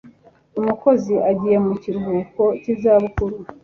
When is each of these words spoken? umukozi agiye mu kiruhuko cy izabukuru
umukozi 0.59 1.15
agiye 1.29 1.57
mu 1.65 1.73
kiruhuko 1.81 2.43
cy 2.61 2.67
izabukuru 2.73 3.35